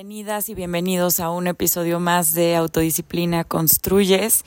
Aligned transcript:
Bienvenidas 0.00 0.48
y 0.48 0.54
bienvenidos 0.54 1.20
a 1.20 1.28
un 1.28 1.46
episodio 1.46 2.00
más 2.00 2.32
de 2.32 2.56
Autodisciplina 2.56 3.44
Construyes. 3.44 4.46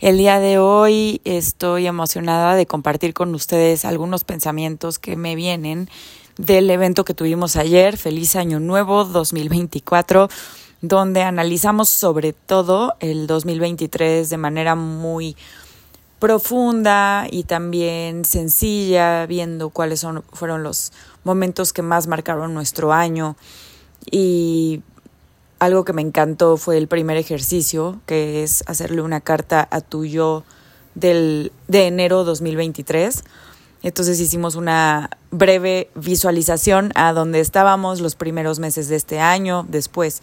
El 0.00 0.16
día 0.16 0.40
de 0.40 0.56
hoy 0.56 1.20
estoy 1.24 1.86
emocionada 1.86 2.54
de 2.54 2.64
compartir 2.64 3.12
con 3.12 3.34
ustedes 3.34 3.84
algunos 3.84 4.24
pensamientos 4.24 4.98
que 4.98 5.16
me 5.16 5.36
vienen 5.36 5.90
del 6.38 6.70
evento 6.70 7.04
que 7.04 7.12
tuvimos 7.12 7.56
ayer, 7.56 7.98
Feliz 7.98 8.34
Año 8.34 8.60
Nuevo 8.60 9.04
2024, 9.04 10.30
donde 10.80 11.20
analizamos 11.20 11.90
sobre 11.90 12.32
todo 12.32 12.94
el 13.00 13.26
2023 13.26 14.30
de 14.30 14.38
manera 14.38 14.74
muy 14.74 15.36
profunda 16.18 17.26
y 17.30 17.44
también 17.44 18.24
sencilla, 18.24 19.26
viendo 19.26 19.68
cuáles 19.68 20.00
son, 20.00 20.24
fueron 20.32 20.62
los 20.62 20.92
momentos 21.24 21.74
que 21.74 21.82
más 21.82 22.06
marcaron 22.06 22.54
nuestro 22.54 22.94
año 22.94 23.36
y 24.10 24.82
algo 25.64 25.84
que 25.84 25.92
me 25.92 26.02
encantó 26.02 26.56
fue 26.56 26.76
el 26.76 26.88
primer 26.88 27.16
ejercicio, 27.16 28.00
que 28.06 28.42
es 28.42 28.62
hacerle 28.66 29.02
una 29.02 29.20
carta 29.20 29.66
a 29.70 29.80
tu 29.80 30.04
yo 30.04 30.44
del, 30.94 31.52
de 31.68 31.86
enero 31.86 32.24
2023. 32.24 33.24
Entonces 33.82 34.20
hicimos 34.20 34.54
una 34.54 35.10
breve 35.30 35.90
visualización 35.94 36.92
a 36.94 37.12
donde 37.12 37.40
estábamos 37.40 38.00
los 38.00 38.14
primeros 38.14 38.58
meses 38.58 38.88
de 38.88 38.96
este 38.96 39.20
año, 39.20 39.66
después 39.68 40.22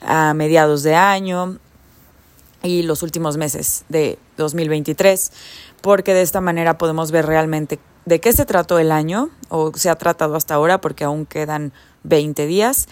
a 0.00 0.34
mediados 0.34 0.82
de 0.82 0.94
año 0.94 1.58
y 2.62 2.82
los 2.82 3.02
últimos 3.02 3.36
meses 3.36 3.84
de 3.88 4.18
2023, 4.38 5.32
porque 5.82 6.14
de 6.14 6.22
esta 6.22 6.40
manera 6.40 6.78
podemos 6.78 7.10
ver 7.10 7.26
realmente 7.26 7.78
de 8.06 8.20
qué 8.20 8.32
se 8.32 8.46
trató 8.46 8.78
el 8.78 8.92
año 8.92 9.30
o 9.48 9.72
se 9.74 9.90
ha 9.90 9.96
tratado 9.96 10.34
hasta 10.34 10.54
ahora, 10.54 10.80
porque 10.80 11.04
aún 11.04 11.26
quedan 11.26 11.72
20 12.04 12.46
días 12.46 12.88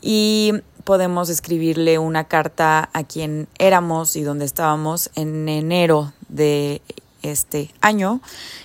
y 0.00 0.52
podemos 0.86 1.30
escribirle 1.30 1.98
una 1.98 2.28
carta 2.28 2.90
a 2.92 3.02
quien 3.02 3.48
éramos 3.58 4.14
y 4.14 4.22
donde 4.22 4.44
estábamos 4.44 5.10
en 5.16 5.48
enero 5.48 6.12
de 6.28 6.80
este 7.22 7.74
año. 7.80 8.20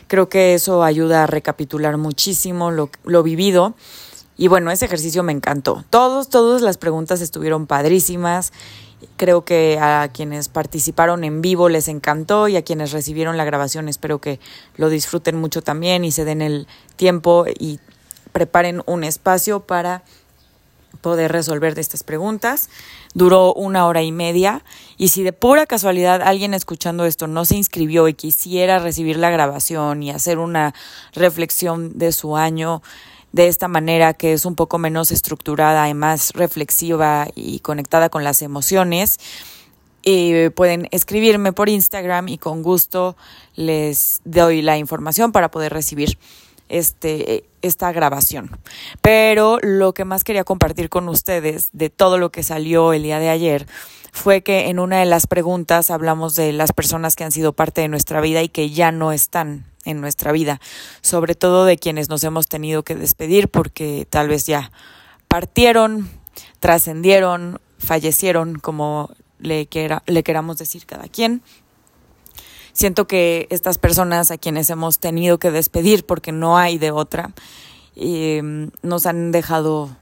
Creo 0.08 0.30
que 0.30 0.54
eso 0.54 0.84
ayuda 0.84 1.24
a 1.24 1.28
recapitular 1.28 1.98
muchísimo 1.98 2.70
lo, 2.70 2.92
lo 3.06 3.24
vivido. 3.24 3.74
Y 4.38 4.50
bueno, 4.50 4.70
ese 4.70 4.86
ejercicio 4.86 5.24
me 5.24 5.32
encantó. 5.32 5.84
Todos, 5.90 6.30
todas 6.30 6.62
las 6.62 6.78
preguntas 6.78 7.22
estuvieron 7.22 7.66
padrísimas. 7.66 8.54
Creo 9.18 9.44
que 9.44 9.80
a 9.82 10.08
quienes 10.14 10.48
participaron 10.48 11.24
en 11.24 11.42
vivo 11.42 11.70
les 11.70 11.88
encantó 11.88 12.48
y 12.48 12.56
a 12.56 12.62
quienes 12.62 12.92
recibieron 12.92 13.36
la 13.36 13.46
grabación 13.46 13.90
espero 13.90 14.22
que 14.22 14.40
lo 14.76 14.90
disfruten 14.90 15.38
mucho 15.38 15.64
también 15.64 16.06
y 16.06 16.12
se 16.12 16.24
den 16.24 16.44
el 16.44 16.68
tiempo 16.98 17.46
y 17.48 17.80
preparen 18.32 18.84
un 18.86 19.04
espacio 19.04 19.62
para 19.62 20.04
poder 21.00 21.32
resolver 21.32 21.76
de 21.76 21.82
estas 21.82 22.04
preguntas. 22.04 22.70
Duró 23.14 23.54
una 23.54 23.86
hora 23.86 24.04
y 24.04 24.12
media 24.12 24.64
y 24.98 25.10
si 25.10 25.24
de 25.24 25.34
pura 25.34 25.66
casualidad 25.66 26.22
alguien 26.22 26.54
escuchando 26.54 27.06
esto 27.06 27.28
no 27.28 27.46
se 27.46 27.56
inscribió 27.56 28.08
y 28.08 28.14
quisiera 28.14 28.80
recibir 28.80 29.18
la 29.18 29.30
grabación 29.30 30.04
y 30.04 30.12
hacer 30.12 30.40
una 30.40 30.74
reflexión 31.14 31.98
de 31.98 32.12
su 32.12 32.38
año 32.38 32.82
de 33.32 33.48
esta 33.48 33.68
manera 33.68 34.14
que 34.14 34.34
es 34.34 34.46
un 34.46 34.56
poco 34.56 34.78
menos 34.78 35.12
estructurada 35.12 35.88
y 35.88 35.94
más 35.94 36.32
reflexiva 36.34 37.28
y 37.36 37.60
conectada 37.60 38.10
con 38.10 38.24
las 38.24 38.42
emociones, 38.42 39.20
eh, 40.04 40.50
pueden 40.56 40.88
escribirme 40.92 41.54
por 41.54 41.70
Instagram 41.70 42.28
y 42.28 42.38
con 42.38 42.64
gusto 42.64 43.16
les 43.56 44.22
doy 44.26 44.62
la 44.62 44.78
información 44.78 45.32
para 45.32 45.52
poder 45.52 45.72
recibir 45.74 46.18
este, 46.72 47.44
esta 47.62 47.92
grabación. 47.92 48.50
Pero 49.02 49.60
lo 49.62 49.94
que 49.94 50.06
más 50.06 50.24
quería 50.24 50.44
compartir 50.44 50.90
con 50.90 51.08
ustedes 51.10 51.70
de 51.74 51.90
todo 51.90 52.18
lo 52.18 52.32
que 52.32 52.44
salió 52.44 52.94
el 52.94 53.04
día 53.04 53.20
de 53.20 53.30
ayer 53.30 53.68
fue 54.12 54.42
que 54.42 54.70
en 54.70 54.80
una 54.80 55.00
de 55.00 55.06
las 55.06 55.28
preguntas 55.28 55.92
hablamos 55.92 56.36
de 56.36 56.54
las 56.54 56.72
personas 56.74 57.16
que 57.16 57.24
han 57.24 57.32
sido 57.32 57.54
parte 57.54 57.82
de 57.82 57.88
nuestra 57.88 58.22
vida 58.22 58.42
y 58.42 58.50
que 58.50 58.70
ya 58.70 58.92
no 58.92 59.12
están 59.12 59.66
en 59.86 60.00
nuestra 60.00 60.32
vida, 60.32 60.60
sobre 61.02 61.36
todo 61.36 61.66
de 61.66 61.78
quienes 61.78 62.10
nos 62.10 62.24
hemos 62.24 62.48
tenido 62.48 62.84
que 62.84 62.96
despedir 62.96 63.50
porque 63.50 64.08
tal 64.10 64.28
vez 64.28 64.46
ya 64.46 64.72
partieron, 65.28 66.10
trascendieron, 66.60 67.60
fallecieron, 67.80 68.60
como 68.60 69.10
le, 69.40 69.66
quiera, 69.66 70.04
le 70.06 70.24
queramos 70.24 70.58
decir 70.58 70.86
cada 70.86 71.08
quien 71.08 71.42
siento 72.74 73.08
que 73.08 73.48
estas 73.50 73.78
personas 73.78 74.32
a 74.32 74.38
quienes 74.38 74.70
hemos 74.70 75.00
tenido 75.00 75.38
que 75.38 75.52
despedir 75.52 76.06
porque 76.06 76.32
no 76.32 76.58
hay 76.58 76.78
de 76.78 76.92
otra, 76.92 77.32
eh, 77.96 78.70
nos 78.82 79.06
han 79.06 79.32
dejado 79.32 79.96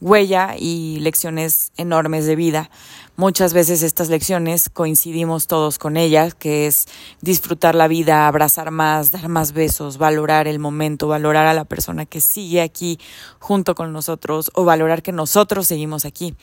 huella 0.00 0.56
y 0.58 0.98
lecciones 1.00 1.72
enormes 1.76 2.26
de 2.26 2.36
vida. 2.36 2.70
Muchas 3.16 3.54
veces 3.54 3.82
estas 3.82 4.10
lecciones 4.10 4.68
coincidimos 4.68 5.46
todos 5.46 5.78
con 5.78 5.96
ellas, 5.96 6.34
que 6.34 6.66
es 6.66 6.86
disfrutar 7.22 7.74
la 7.74 7.88
vida, 7.88 8.28
abrazar 8.28 8.70
más, 8.70 9.10
dar 9.10 9.28
más 9.28 9.52
besos, 9.52 9.96
valorar 9.96 10.48
el 10.48 10.58
momento, 10.58 11.08
valorar 11.08 11.46
a 11.46 11.54
la 11.54 11.64
persona 11.64 12.04
que 12.04 12.20
sigue 12.20 12.60
aquí 12.60 12.98
junto 13.38 13.74
con 13.74 13.92
nosotros 13.92 14.50
o 14.54 14.64
valorar 14.64 15.02
que 15.02 15.12
nosotros 15.12 15.66
seguimos 15.66 16.04
aquí. 16.04 16.34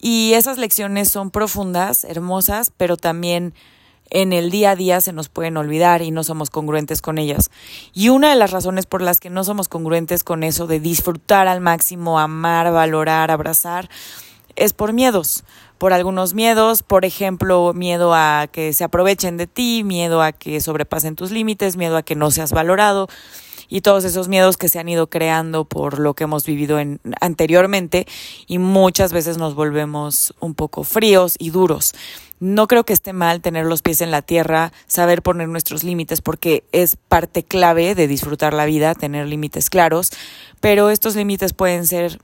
Y 0.00 0.34
esas 0.34 0.58
lecciones 0.58 1.08
son 1.08 1.32
profundas, 1.32 2.04
hermosas, 2.04 2.70
pero 2.76 2.96
también 2.96 3.54
en 4.10 4.32
el 4.32 4.50
día 4.50 4.72
a 4.72 4.76
día 4.76 5.00
se 5.00 5.12
nos 5.12 5.28
pueden 5.28 5.56
olvidar 5.56 6.02
y 6.02 6.10
no 6.10 6.24
somos 6.24 6.50
congruentes 6.50 7.02
con 7.02 7.18
ellas. 7.18 7.50
Y 7.94 8.08
una 8.08 8.30
de 8.30 8.36
las 8.36 8.50
razones 8.50 8.86
por 8.86 9.02
las 9.02 9.20
que 9.20 9.30
no 9.30 9.44
somos 9.44 9.68
congruentes 9.68 10.24
con 10.24 10.42
eso 10.42 10.66
de 10.66 10.80
disfrutar 10.80 11.48
al 11.48 11.60
máximo, 11.60 12.18
amar, 12.18 12.72
valorar, 12.72 13.30
abrazar, 13.30 13.88
es 14.56 14.72
por 14.72 14.92
miedos, 14.92 15.44
por 15.78 15.92
algunos 15.92 16.34
miedos, 16.34 16.82
por 16.82 17.04
ejemplo, 17.04 17.72
miedo 17.74 18.12
a 18.14 18.48
que 18.50 18.72
se 18.72 18.84
aprovechen 18.84 19.36
de 19.36 19.46
ti, 19.46 19.84
miedo 19.84 20.20
a 20.22 20.32
que 20.32 20.60
sobrepasen 20.60 21.14
tus 21.14 21.30
límites, 21.30 21.76
miedo 21.76 21.96
a 21.96 22.02
que 22.02 22.16
no 22.16 22.30
seas 22.30 22.52
valorado 22.52 23.08
y 23.68 23.82
todos 23.82 24.04
esos 24.04 24.28
miedos 24.28 24.56
que 24.56 24.68
se 24.68 24.78
han 24.78 24.88
ido 24.88 25.08
creando 25.08 25.64
por 25.64 25.98
lo 25.98 26.14
que 26.14 26.24
hemos 26.24 26.44
vivido 26.44 26.78
en, 26.78 27.00
anteriormente 27.20 28.06
y 28.46 28.58
muchas 28.58 29.12
veces 29.12 29.38
nos 29.38 29.54
volvemos 29.54 30.34
un 30.40 30.54
poco 30.54 30.84
fríos 30.84 31.36
y 31.38 31.50
duros. 31.50 31.94
No 32.40 32.68
creo 32.68 32.84
que 32.84 32.92
esté 32.92 33.12
mal 33.12 33.40
tener 33.40 33.66
los 33.66 33.82
pies 33.82 34.00
en 34.00 34.10
la 34.10 34.22
tierra, 34.22 34.72
saber 34.86 35.22
poner 35.22 35.48
nuestros 35.48 35.82
límites, 35.82 36.20
porque 36.20 36.64
es 36.72 36.96
parte 36.96 37.42
clave 37.42 37.94
de 37.94 38.06
disfrutar 38.06 38.54
la 38.54 38.66
vida, 38.66 38.94
tener 38.94 39.26
límites 39.26 39.70
claros, 39.70 40.10
pero 40.60 40.90
estos 40.90 41.16
límites 41.16 41.52
pueden 41.52 41.86
ser 41.86 42.18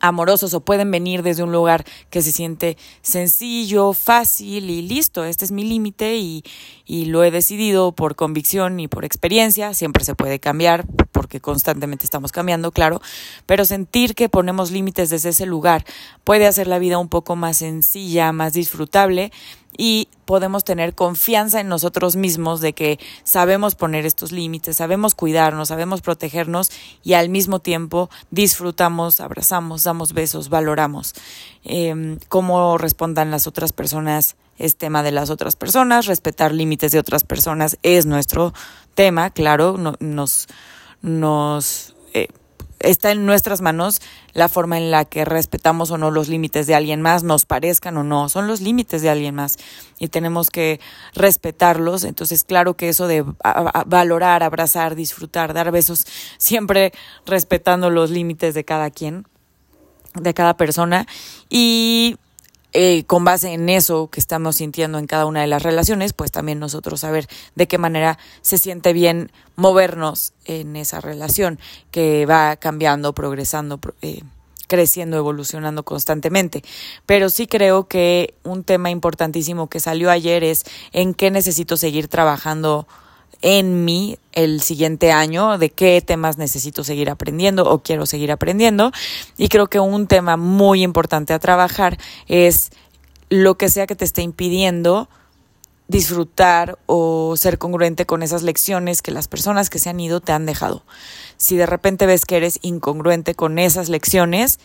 amorosos 0.00 0.54
o 0.54 0.60
pueden 0.60 0.90
venir 0.90 1.22
desde 1.22 1.42
un 1.42 1.52
lugar 1.52 1.84
que 2.10 2.22
se 2.22 2.32
siente 2.32 2.76
sencillo, 3.02 3.92
fácil 3.92 4.70
y 4.70 4.82
listo, 4.82 5.24
este 5.24 5.44
es 5.44 5.52
mi 5.52 5.64
límite 5.64 6.16
y, 6.16 6.44
y, 6.84 7.06
lo 7.06 7.24
he 7.24 7.30
decidido 7.30 7.92
por 7.92 8.16
convicción 8.16 8.80
y 8.80 8.88
por 8.88 9.04
experiencia, 9.04 9.74
siempre 9.74 10.04
se 10.04 10.14
puede 10.14 10.40
cambiar 10.40 10.86
porque 11.12 11.40
constantemente 11.40 12.04
estamos 12.04 12.32
cambiando, 12.32 12.70
claro, 12.72 13.00
pero 13.46 13.64
sentir 13.64 14.14
que 14.14 14.28
ponemos 14.28 14.70
límites 14.70 15.10
desde 15.10 15.30
ese 15.30 15.46
lugar 15.46 15.84
puede 16.24 16.46
hacer 16.46 16.66
la 16.66 16.78
vida 16.78 16.98
un 16.98 17.08
poco 17.08 17.36
más 17.36 17.58
sencilla, 17.58 18.32
más 18.32 18.52
disfrutable 18.52 19.32
y 19.76 20.07
podemos 20.28 20.62
tener 20.62 20.94
confianza 20.94 21.58
en 21.58 21.68
nosotros 21.68 22.14
mismos 22.14 22.60
de 22.60 22.74
que 22.74 22.98
sabemos 23.24 23.74
poner 23.74 24.04
estos 24.04 24.30
límites, 24.30 24.76
sabemos 24.76 25.14
cuidarnos, 25.14 25.68
sabemos 25.68 26.02
protegernos 26.02 26.70
y 27.02 27.14
al 27.14 27.30
mismo 27.30 27.60
tiempo 27.60 28.10
disfrutamos, 28.30 29.20
abrazamos, 29.20 29.84
damos 29.84 30.12
besos, 30.12 30.50
valoramos. 30.50 31.14
Eh, 31.64 32.18
cómo 32.28 32.76
respondan 32.76 33.30
las 33.30 33.46
otras 33.46 33.72
personas 33.72 34.36
es 34.58 34.76
tema 34.76 35.02
de 35.02 35.12
las 35.12 35.30
otras 35.30 35.56
personas, 35.56 36.04
respetar 36.04 36.52
límites 36.52 36.92
de 36.92 36.98
otras 36.98 37.24
personas 37.24 37.78
es 37.82 38.04
nuestro 38.04 38.52
tema, 38.94 39.30
claro, 39.30 39.78
nos, 39.78 40.46
nos 41.00 41.94
eh, 42.12 42.28
está 42.80 43.10
en 43.10 43.26
nuestras 43.26 43.60
manos 43.60 44.00
la 44.32 44.48
forma 44.48 44.78
en 44.78 44.90
la 44.90 45.04
que 45.04 45.24
respetamos 45.24 45.90
o 45.90 45.98
no 45.98 46.10
los 46.10 46.28
límites 46.28 46.66
de 46.66 46.74
alguien 46.74 47.02
más, 47.02 47.24
nos 47.24 47.44
parezcan 47.44 47.96
o 47.96 48.04
no, 48.04 48.28
son 48.28 48.46
los 48.46 48.60
límites 48.60 49.02
de 49.02 49.10
alguien 49.10 49.34
más 49.34 49.58
y 49.98 50.08
tenemos 50.08 50.50
que 50.50 50.80
respetarlos. 51.14 52.04
Entonces, 52.04 52.44
claro 52.44 52.74
que 52.74 52.88
eso 52.88 53.06
de 53.06 53.24
valorar, 53.86 54.42
abrazar, 54.42 54.94
disfrutar, 54.94 55.54
dar 55.54 55.70
besos, 55.70 56.06
siempre 56.38 56.92
respetando 57.26 57.90
los 57.90 58.10
límites 58.10 58.54
de 58.54 58.64
cada 58.64 58.90
quien, 58.90 59.26
de 60.14 60.34
cada 60.34 60.56
persona 60.56 61.06
y 61.48 62.16
eh, 62.74 63.04
con 63.06 63.24
base 63.24 63.54
en 63.54 63.68
eso 63.70 64.08
que 64.08 64.20
estamos 64.20 64.56
sintiendo 64.56 64.98
en 64.98 65.06
cada 65.06 65.24
una 65.24 65.40
de 65.40 65.46
las 65.46 65.62
relaciones, 65.62 66.12
pues 66.12 66.30
también 66.30 66.58
nosotros 66.58 67.00
saber 67.00 67.26
de 67.54 67.66
qué 67.66 67.78
manera 67.78 68.18
se 68.42 68.58
siente 68.58 68.92
bien 68.92 69.32
movernos 69.56 70.34
en 70.44 70.76
esa 70.76 71.00
relación 71.00 71.58
que 71.90 72.26
va 72.26 72.56
cambiando, 72.56 73.14
progresando, 73.14 73.80
eh, 74.02 74.22
creciendo, 74.66 75.16
evolucionando 75.16 75.82
constantemente. 75.82 76.62
Pero 77.06 77.30
sí 77.30 77.46
creo 77.46 77.88
que 77.88 78.34
un 78.44 78.64
tema 78.64 78.90
importantísimo 78.90 79.68
que 79.68 79.80
salió 79.80 80.10
ayer 80.10 80.44
es 80.44 80.64
en 80.92 81.14
qué 81.14 81.30
necesito 81.30 81.78
seguir 81.78 82.08
trabajando 82.08 82.86
en 83.42 83.84
mí 83.84 84.18
el 84.32 84.60
siguiente 84.60 85.12
año, 85.12 85.58
de 85.58 85.70
qué 85.70 86.00
temas 86.00 86.38
necesito 86.38 86.84
seguir 86.84 87.10
aprendiendo 87.10 87.68
o 87.70 87.82
quiero 87.82 88.06
seguir 88.06 88.32
aprendiendo. 88.32 88.92
Y 89.36 89.48
creo 89.48 89.68
que 89.68 89.80
un 89.80 90.06
tema 90.06 90.36
muy 90.36 90.82
importante 90.82 91.32
a 91.32 91.38
trabajar 91.38 91.98
es 92.26 92.70
lo 93.30 93.56
que 93.56 93.68
sea 93.68 93.86
que 93.86 93.96
te 93.96 94.04
esté 94.04 94.22
impidiendo 94.22 95.08
disfrutar 95.88 96.78
o 96.84 97.34
ser 97.36 97.56
congruente 97.58 98.04
con 98.04 98.22
esas 98.22 98.42
lecciones 98.42 99.00
que 99.00 99.10
las 99.10 99.26
personas 99.26 99.70
que 99.70 99.78
se 99.78 99.88
han 99.88 99.98
ido 99.98 100.20
te 100.20 100.32
han 100.32 100.44
dejado. 100.44 100.82
Si 101.38 101.56
de 101.56 101.66
repente 101.66 102.06
ves 102.06 102.26
que 102.26 102.36
eres 102.36 102.58
incongruente 102.62 103.34
con 103.34 103.58
esas 103.58 103.88
lecciones, 103.88 104.60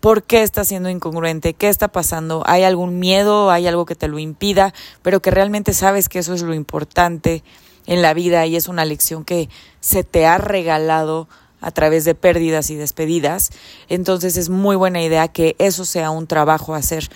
¿por 0.00 0.22
qué 0.22 0.42
estás 0.42 0.68
siendo 0.68 0.90
incongruente? 0.90 1.54
¿Qué 1.54 1.70
está 1.70 1.88
pasando? 1.88 2.42
¿Hay 2.46 2.64
algún 2.64 2.98
miedo? 2.98 3.50
¿Hay 3.50 3.66
algo 3.66 3.86
que 3.86 3.94
te 3.94 4.08
lo 4.08 4.18
impida? 4.18 4.74
Pero 5.02 5.20
que 5.20 5.30
realmente 5.30 5.72
sabes 5.72 6.10
que 6.10 6.18
eso 6.18 6.34
es 6.34 6.42
lo 6.42 6.52
importante 6.52 7.42
en 7.88 8.00
la 8.02 8.14
vida 8.14 8.46
y 8.46 8.54
es 8.54 8.68
una 8.68 8.84
lección 8.84 9.24
que 9.24 9.48
se 9.80 10.04
te 10.04 10.26
ha 10.26 10.38
regalado 10.38 11.28
a 11.60 11.72
través 11.72 12.04
de 12.04 12.14
pérdidas 12.14 12.70
y 12.70 12.76
despedidas. 12.76 13.50
Entonces 13.88 14.36
es 14.36 14.48
muy 14.48 14.76
buena 14.76 15.02
idea 15.02 15.26
que 15.26 15.56
eso 15.58 15.84
sea 15.84 16.10
un 16.10 16.28
trabajo 16.28 16.74
a 16.74 16.78
hacer 16.78 17.08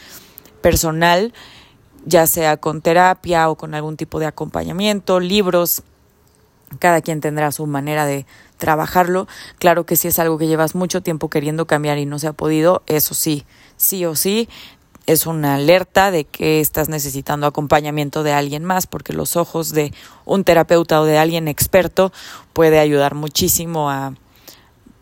personal 0.60 1.32
ya 2.04 2.26
sea 2.26 2.56
con 2.56 2.80
terapia 2.80 3.48
o 3.48 3.56
con 3.56 3.74
algún 3.74 3.96
tipo 3.96 4.18
de 4.18 4.26
acompañamiento, 4.26 5.20
libros. 5.20 5.82
Cada 6.78 7.02
quien 7.02 7.20
tendrá 7.20 7.52
su 7.52 7.66
manera 7.66 8.06
de 8.06 8.26
trabajarlo. 8.56 9.28
Claro 9.58 9.84
que 9.84 9.96
si 9.96 10.08
es 10.08 10.18
algo 10.18 10.38
que 10.38 10.46
llevas 10.46 10.74
mucho 10.74 11.02
tiempo 11.02 11.28
queriendo 11.28 11.66
cambiar 11.66 11.98
y 11.98 12.06
no 12.06 12.18
se 12.18 12.28
ha 12.28 12.32
podido, 12.32 12.82
eso 12.86 13.14
sí, 13.14 13.44
sí 13.76 14.04
o 14.06 14.16
sí, 14.16 14.48
es 15.06 15.26
una 15.26 15.56
alerta 15.56 16.10
de 16.10 16.24
que 16.24 16.60
estás 16.60 16.88
necesitando 16.88 17.46
acompañamiento 17.46 18.22
de 18.22 18.32
alguien 18.32 18.64
más, 18.64 18.86
porque 18.86 19.12
los 19.12 19.36
ojos 19.36 19.72
de 19.72 19.92
un 20.24 20.44
terapeuta 20.44 21.00
o 21.00 21.04
de 21.04 21.18
alguien 21.18 21.48
experto 21.48 22.12
puede 22.52 22.78
ayudar 22.78 23.14
muchísimo 23.14 23.90
a 23.90 24.14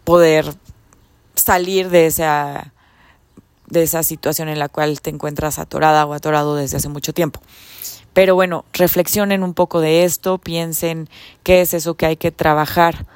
poder 0.05 0.55
salir 1.35 1.91
de 1.91 2.07
esa 2.07 2.73
de 3.67 3.85
esa 3.85 4.03
situación 4.03 4.49
en 4.49 4.59
la 4.59 4.69
cual 4.69 5.01
te 5.01 5.11
encuentras 5.11 5.61
atorada 5.61 6.05
o 6.05 6.13
atorado 6.13 6.57
desde 6.57 6.79
hace 6.79 6.89
mucho 6.89 7.13
tiempo. 7.13 7.41
Pero 8.13 8.35
bueno, 8.35 8.65
reflexionen 8.73 9.45
un 9.45 9.55
poco 9.55 9.81
de 9.81 10.03
esto, 10.03 10.39
piensen 10.39 11.09
qué 11.45 11.61
es 11.61 11.73
eso 11.73 11.95
que 11.95 12.07
hay 12.07 12.17
que 12.17 12.33
trabajar 12.33 13.07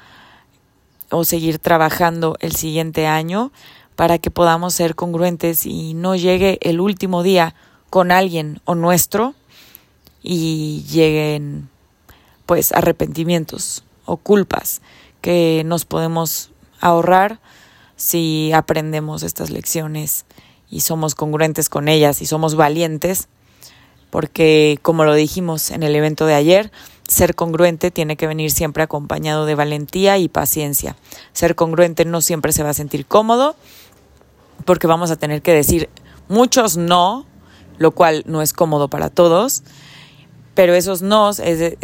o 1.11 1.25
seguir 1.25 1.59
trabajando 1.59 2.37
el 2.39 2.55
siguiente 2.55 3.05
año 3.05 3.51
para 3.95 4.17
que 4.17 4.31
podamos 4.31 4.73
ser 4.73 4.95
congruentes 4.95 5.65
y 5.65 5.93
no 5.93 6.15
llegue 6.15 6.57
el 6.61 6.79
último 6.79 7.23
día 7.23 7.55
con 7.89 8.11
alguien 8.11 8.59
o 8.65 8.75
nuestro 8.75 9.35
y 10.21 10.83
lleguen 10.89 11.69
pues 12.45 12.71
arrepentimientos 12.71 13.83
o 14.05 14.17
culpas 14.17 14.81
que 15.21 15.63
nos 15.65 15.85
podemos 15.85 16.51
ahorrar 16.79 17.39
si 17.95 18.51
aprendemos 18.53 19.23
estas 19.23 19.49
lecciones 19.49 20.25
y 20.69 20.81
somos 20.81 21.15
congruentes 21.15 21.69
con 21.69 21.87
ellas 21.87 22.21
y 22.21 22.25
somos 22.25 22.55
valientes, 22.55 23.27
porque 24.09 24.79
como 24.81 25.05
lo 25.05 25.13
dijimos 25.13 25.71
en 25.71 25.83
el 25.83 25.95
evento 25.95 26.25
de 26.25 26.33
ayer, 26.33 26.71
ser 27.07 27.35
congruente 27.35 27.91
tiene 27.91 28.17
que 28.17 28.27
venir 28.27 28.51
siempre 28.51 28.83
acompañado 28.83 29.45
de 29.45 29.55
valentía 29.55 30.17
y 30.17 30.27
paciencia. 30.27 30.95
Ser 31.33 31.55
congruente 31.55 32.05
no 32.05 32.21
siempre 32.21 32.51
se 32.51 32.63
va 32.63 32.71
a 32.71 32.73
sentir 32.73 33.05
cómodo, 33.05 33.55
porque 34.63 34.87
vamos 34.87 35.11
a 35.11 35.17
tener 35.17 35.41
que 35.41 35.53
decir 35.53 35.89
muchos 36.27 36.77
no, 36.77 37.25
lo 37.77 37.91
cual 37.91 38.23
no 38.25 38.41
es 38.41 38.53
cómodo 38.53 38.89
para 38.89 39.09
todos, 39.09 39.63
pero 40.53 40.73
esos 40.73 41.01
no 41.01 41.31
eh, 41.39 41.77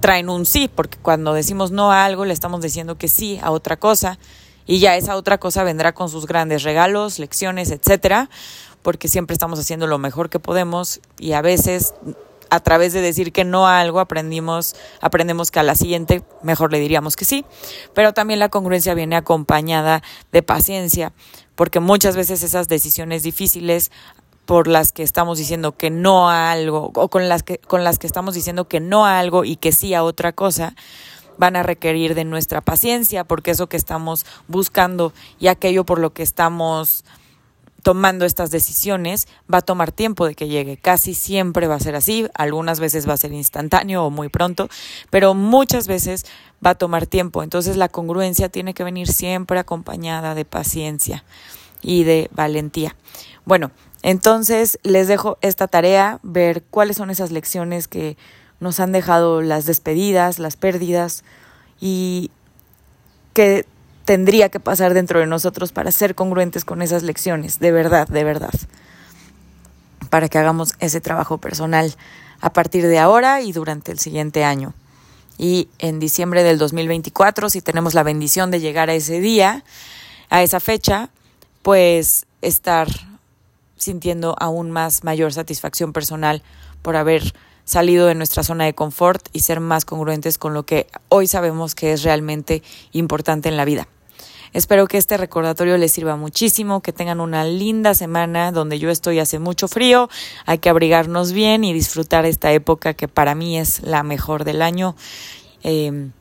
traen 0.00 0.28
un 0.28 0.44
sí, 0.44 0.68
porque 0.68 0.98
cuando 0.98 1.32
decimos 1.32 1.70
no 1.70 1.90
a 1.90 2.04
algo 2.04 2.24
le 2.24 2.34
estamos 2.34 2.60
diciendo 2.60 2.98
que 2.98 3.08
sí 3.08 3.40
a 3.42 3.50
otra 3.50 3.76
cosa 3.76 4.18
y 4.66 4.78
ya 4.78 4.96
esa 4.96 5.16
otra 5.16 5.38
cosa 5.38 5.64
vendrá 5.64 5.92
con 5.92 6.08
sus 6.08 6.26
grandes 6.26 6.62
regalos, 6.62 7.18
lecciones, 7.18 7.70
etcétera, 7.70 8.30
porque 8.82 9.08
siempre 9.08 9.32
estamos 9.32 9.58
haciendo 9.58 9.86
lo 9.86 9.98
mejor 9.98 10.30
que 10.30 10.38
podemos 10.38 11.00
y 11.18 11.32
a 11.32 11.42
veces 11.42 11.94
a 12.50 12.60
través 12.60 12.92
de 12.92 13.00
decir 13.00 13.32
que 13.32 13.44
no 13.44 13.66
a 13.66 13.80
algo 13.80 13.98
aprendimos, 13.98 14.76
aprendemos 15.00 15.50
que 15.50 15.60
a 15.60 15.62
la 15.62 15.74
siguiente 15.74 16.22
mejor 16.42 16.70
le 16.70 16.78
diríamos 16.78 17.16
que 17.16 17.24
sí, 17.24 17.44
pero 17.94 18.12
también 18.12 18.38
la 18.38 18.48
congruencia 18.48 18.94
viene 18.94 19.16
acompañada 19.16 20.02
de 20.30 20.42
paciencia, 20.42 21.12
porque 21.54 21.80
muchas 21.80 22.16
veces 22.16 22.42
esas 22.42 22.68
decisiones 22.68 23.22
difíciles 23.22 23.90
por 24.46 24.68
las 24.68 24.92
que 24.92 25.02
estamos 25.02 25.38
diciendo 25.38 25.72
que 25.72 25.90
no 25.90 26.28
a 26.28 26.52
algo 26.52 26.92
o 26.94 27.08
con 27.08 27.28
las 27.28 27.42
que 27.42 27.58
con 27.58 27.82
las 27.82 27.98
que 27.98 28.06
estamos 28.06 28.34
diciendo 28.34 28.68
que 28.68 28.80
no 28.80 29.06
a 29.06 29.18
algo 29.18 29.44
y 29.44 29.56
que 29.56 29.72
sí 29.72 29.94
a 29.94 30.04
otra 30.04 30.32
cosa, 30.32 30.74
van 31.38 31.56
a 31.56 31.62
requerir 31.62 32.14
de 32.14 32.24
nuestra 32.24 32.60
paciencia, 32.60 33.24
porque 33.24 33.50
eso 33.50 33.68
que 33.68 33.76
estamos 33.76 34.26
buscando 34.48 35.12
y 35.38 35.48
aquello 35.48 35.84
por 35.84 35.98
lo 35.98 36.12
que 36.12 36.22
estamos 36.22 37.04
tomando 37.84 38.24
estas 38.24 38.50
decisiones 38.50 39.28
va 39.52 39.58
a 39.58 39.62
tomar 39.62 39.92
tiempo 39.92 40.26
de 40.26 40.34
que 40.34 40.48
llegue. 40.48 40.78
Casi 40.78 41.12
siempre 41.12 41.68
va 41.68 41.74
a 41.74 41.80
ser 41.80 41.94
así, 41.94 42.26
algunas 42.34 42.80
veces 42.80 43.06
va 43.06 43.12
a 43.12 43.18
ser 43.18 43.32
instantáneo 43.32 44.04
o 44.04 44.10
muy 44.10 44.30
pronto, 44.30 44.70
pero 45.10 45.34
muchas 45.34 45.86
veces 45.86 46.24
va 46.64 46.70
a 46.70 46.74
tomar 46.76 47.06
tiempo. 47.06 47.42
Entonces 47.42 47.76
la 47.76 47.90
congruencia 47.90 48.48
tiene 48.48 48.72
que 48.72 48.84
venir 48.84 49.06
siempre 49.06 49.58
acompañada 49.58 50.34
de 50.34 50.46
paciencia 50.46 51.24
y 51.82 52.04
de 52.04 52.30
valentía. 52.32 52.96
Bueno, 53.44 53.70
entonces 54.02 54.78
les 54.82 55.06
dejo 55.06 55.36
esta 55.42 55.68
tarea, 55.68 56.20
ver 56.22 56.62
cuáles 56.70 56.96
son 56.96 57.10
esas 57.10 57.32
lecciones 57.32 57.86
que 57.86 58.16
nos 58.60 58.80
han 58.80 58.92
dejado 58.92 59.42
las 59.42 59.66
despedidas, 59.66 60.38
las 60.38 60.56
pérdidas 60.56 61.22
y 61.80 62.30
qué 63.34 63.66
tendría 64.04 64.48
que 64.48 64.60
pasar 64.60 64.94
dentro 64.94 65.20
de 65.20 65.26
nosotros 65.26 65.72
para 65.72 65.92
ser 65.92 66.14
congruentes 66.14 66.64
con 66.64 66.82
esas 66.82 67.02
lecciones, 67.02 67.58
de 67.58 67.72
verdad, 67.72 68.06
de 68.08 68.24
verdad, 68.24 68.52
para 70.10 70.28
que 70.28 70.38
hagamos 70.38 70.74
ese 70.78 71.00
trabajo 71.00 71.38
personal 71.38 71.94
a 72.40 72.52
partir 72.52 72.86
de 72.86 72.98
ahora 72.98 73.40
y 73.40 73.52
durante 73.52 73.92
el 73.92 73.98
siguiente 73.98 74.44
año. 74.44 74.74
Y 75.38 75.68
en 75.78 75.98
diciembre 75.98 76.42
del 76.42 76.58
2024, 76.58 77.50
si 77.50 77.60
tenemos 77.60 77.94
la 77.94 78.02
bendición 78.02 78.50
de 78.50 78.60
llegar 78.60 78.90
a 78.90 78.94
ese 78.94 79.20
día, 79.20 79.64
a 80.30 80.42
esa 80.42 80.60
fecha, 80.60 81.10
pues 81.62 82.26
estar 82.42 82.88
sintiendo 83.76 84.36
aún 84.38 84.70
más 84.70 85.02
mayor 85.02 85.32
satisfacción 85.32 85.92
personal 85.92 86.42
por 86.82 86.96
haber 86.96 87.34
salido 87.64 88.06
de 88.06 88.14
nuestra 88.14 88.42
zona 88.42 88.64
de 88.64 88.74
confort 88.74 89.26
y 89.32 89.40
ser 89.40 89.60
más 89.60 89.84
congruentes 89.84 90.38
con 90.38 90.54
lo 90.54 90.64
que 90.64 90.86
hoy 91.08 91.26
sabemos 91.26 91.74
que 91.74 91.92
es 91.92 92.02
realmente 92.02 92.62
importante 92.92 93.48
en 93.48 93.56
la 93.56 93.64
vida. 93.64 93.88
Espero 94.54 94.86
que 94.86 94.98
este 94.98 95.16
recordatorio 95.16 95.76
les 95.78 95.90
sirva 95.90 96.14
muchísimo, 96.14 96.80
que 96.80 96.92
tengan 96.92 97.20
una 97.20 97.44
linda 97.44 97.92
semana 97.92 98.52
donde 98.52 98.78
yo 98.78 98.88
estoy 98.88 99.18
hace 99.18 99.40
mucho 99.40 99.66
frío, 99.66 100.08
hay 100.46 100.58
que 100.58 100.68
abrigarnos 100.68 101.32
bien 101.32 101.64
y 101.64 101.72
disfrutar 101.72 102.24
esta 102.24 102.52
época 102.52 102.94
que 102.94 103.08
para 103.08 103.34
mí 103.34 103.58
es 103.58 103.82
la 103.82 104.04
mejor 104.04 104.44
del 104.44 104.62
año. 104.62 104.94
Em, 105.64 106.12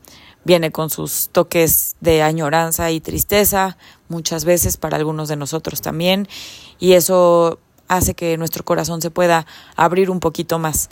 viene 0.46 0.72
con 0.72 0.90
sus 0.90 1.30
toques 1.32 1.96
de 2.02 2.24
añoranza 2.24 2.90
y 2.90 3.02
tristeza, 3.02 3.78
muchas 4.10 4.46
veces 4.46 4.78
para 4.78 4.98
algunos 4.98 5.30
de 5.30 5.36
nosotros 5.36 5.82
también, 5.82 6.28
y 6.80 6.94
eso 6.94 7.60
hace 7.88 8.16
que 8.16 8.36
nuestro 8.40 8.66
corazón 8.66 9.00
se 9.04 9.12
pueda 9.12 9.46
abrir 9.76 10.10
un 10.10 10.20
poquito 10.20 10.58
más. 10.58 10.90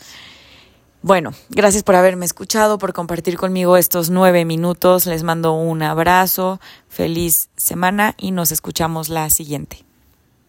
Bueno, 1.03 1.33
gracias 1.49 1.81
por 1.81 1.95
haberme 1.95 2.25
escuchado, 2.25 2.77
por 2.77 2.93
compartir 2.93 3.35
conmigo 3.35 3.75
estos 3.75 4.11
nueve 4.11 4.45
minutos. 4.45 5.07
Les 5.07 5.23
mando 5.23 5.53
un 5.53 5.81
abrazo, 5.81 6.59
feliz 6.89 7.49
semana 7.55 8.13
y 8.19 8.29
nos 8.29 8.51
escuchamos 8.51 9.09
la 9.09 9.27
siguiente. 9.31 9.83